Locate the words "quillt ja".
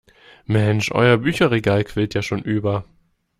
1.83-2.23